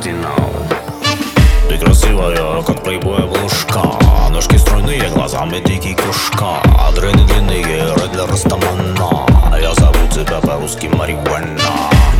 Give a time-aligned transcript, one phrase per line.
[0.00, 0.52] кардинал.
[1.68, 3.82] Ты красивая, как плейбой обложка
[4.30, 6.62] Ножки стройные, глазами дикий кружка.
[6.94, 9.26] Дрыны длинные, рой для Растамана.
[9.60, 11.58] Я зову тебя по-русски марихуана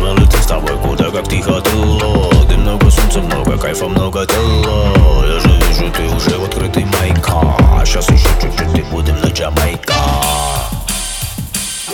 [0.00, 2.30] Мы летим с тобой куда как тихо тыло.
[2.48, 7.42] Ты много солнца, много кайфа, много тела Я же вижу, ты уже в открытый майка.
[7.84, 9.94] Сейчас еще чуть-чуть и будем на Джамайка.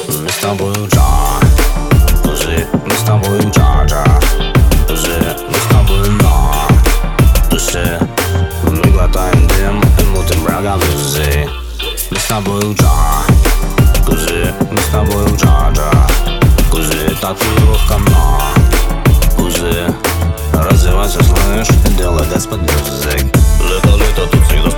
[0.07, 1.03] Мы с тобой джа
[2.85, 3.62] мы с тобой джа-джа
[10.63, 11.49] мутим врага тузы
[12.11, 13.25] Мы с тобой джа
[14.07, 16.07] Кузы, мы с тобой джа-джа
[16.71, 18.41] Кузы, татуировка на
[19.37, 19.95] Кузы,
[20.53, 23.25] развивайся, слышь, делай под музык
[23.69, 24.71] Лето, лето, тут всегда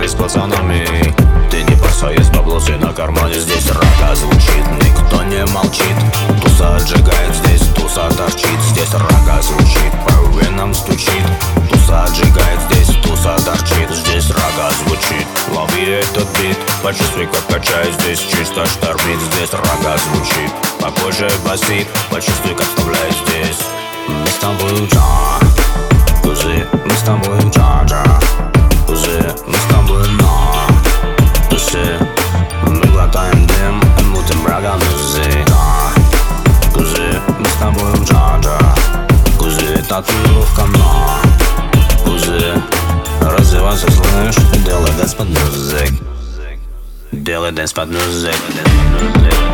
[0.00, 0.86] Феррари с пацанами.
[1.50, 3.38] Ты не парься, есть баблосы на кармане.
[3.38, 5.96] Здесь рака звучит, никто не молчит.
[6.42, 8.60] Туса отжигает здесь, туса торчит.
[8.70, 11.24] Здесь рака звучит, по венам стучит.
[11.70, 13.90] Туса отжигает здесь, туса торчит.
[13.90, 16.58] Здесь рака звучит, лови этот бит.
[16.82, 19.20] Почувствуй, как качает здесь чисто штормит.
[19.34, 21.88] Здесь рака звучит, по коже басит.
[22.10, 23.58] Почувствуй, как вставляет здесь.
[24.08, 25.40] Мы с тобой джа
[26.84, 28.19] мы с тобой джа-джа
[33.10, 35.44] глотаем дым и мутим врага музы
[36.72, 38.58] Кузы, мы с тобой джа-джа.
[39.38, 41.18] Кузы, татуировка на
[42.04, 42.62] Кузы,
[43.22, 45.92] развивайся, слышь Делай дэнс под музык
[47.10, 48.36] Делай дэнс под музык
[49.14, 49.49] Ты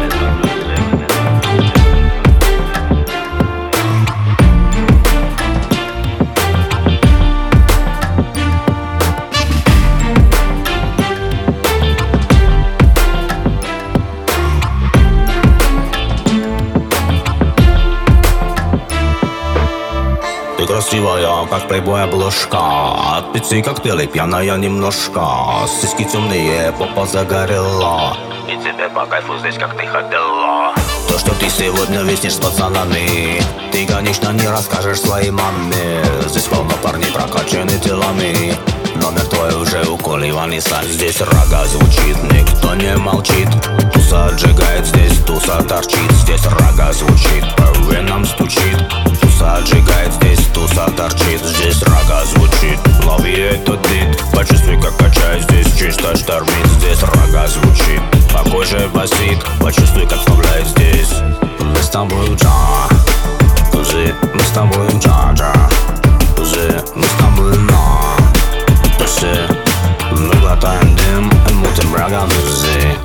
[20.86, 22.58] красивая, как плейбой обложка
[23.16, 25.26] От пиццы коктейли пьяная немножко.
[25.80, 28.16] Сиськи темные, попа загорела.
[28.48, 30.72] И тебе по кайфу здесь, как ты хотела
[31.08, 33.42] То, что ты сегодня виснешь с пацанами
[33.72, 36.04] Ты, конечно, не расскажешь своей маме.
[36.26, 38.54] Здесь полно парней прокачаны телами.
[39.02, 40.76] Номер твой уже у Коли Ваниса.
[40.84, 43.48] Здесь рога звучит, никто не молчит.
[43.92, 48.78] Туса отжигает здесь, туса торчит Здесь рога звучит, по венам стучит.
[49.20, 55.74] Туса отжигает здесь, туса торчит Здесь рога звучит, лови этот бит Почувствуй, как качает здесь,
[55.76, 58.00] чисто штормит Здесь рога звучит,
[58.32, 61.12] по коже басит Почувствуй, как вставляет здесь.
[61.60, 62.48] Мы с тобой джа
[63.72, 65.52] Кузы, мы с тобой джа-джа.
[66.36, 69.48] Кузы, мы с тобой на Тусе
[70.12, 72.96] Мы глотаем дым и мутим врага музы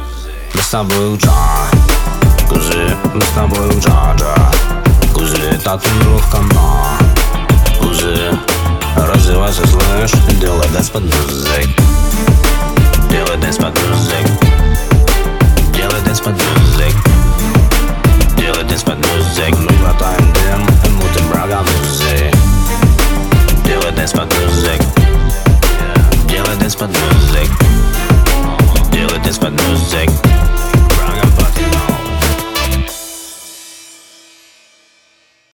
[0.54, 1.81] Мы с тобой джа
[2.62, 4.36] Кузы, мы с тобой джа-джа
[5.16, 7.00] Кузы, татуировка на
[7.80, 8.38] Кузы,
[8.96, 11.91] развивайся, слышь, делай под музык